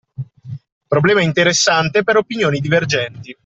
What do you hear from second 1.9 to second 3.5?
per opinioni divergenti.